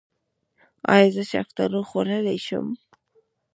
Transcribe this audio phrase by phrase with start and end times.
[0.93, 2.67] ایا زه شفتالو خوړلی شم؟